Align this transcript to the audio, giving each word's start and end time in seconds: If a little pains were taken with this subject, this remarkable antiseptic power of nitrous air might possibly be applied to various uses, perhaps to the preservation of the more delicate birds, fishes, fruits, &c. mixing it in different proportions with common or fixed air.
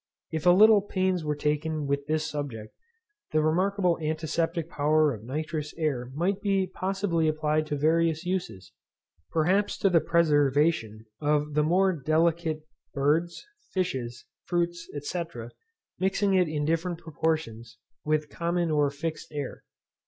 If 0.31 0.47
a 0.47 0.49
little 0.49 0.81
pains 0.81 1.23
were 1.23 1.35
taken 1.35 1.85
with 1.85 2.07
this 2.07 2.25
subject, 2.25 2.73
this 3.31 3.39
remarkable 3.43 3.99
antiseptic 3.99 4.67
power 4.67 5.13
of 5.13 5.23
nitrous 5.23 5.75
air 5.77 6.09
might 6.15 6.37
possibly 6.73 7.25
be 7.25 7.29
applied 7.29 7.67
to 7.67 7.77
various 7.77 8.25
uses, 8.25 8.71
perhaps 9.29 9.77
to 9.77 9.91
the 9.91 10.01
preservation 10.01 11.05
of 11.19 11.53
the 11.53 11.61
more 11.61 11.93
delicate 11.93 12.63
birds, 12.95 13.45
fishes, 13.73 14.25
fruits, 14.45 14.89
&c. 15.01 15.21
mixing 15.99 16.33
it 16.33 16.47
in 16.47 16.65
different 16.65 16.97
proportions 16.97 17.77
with 18.03 18.27
common 18.27 18.71
or 18.71 18.89
fixed 18.89 19.31
air. 19.31 19.63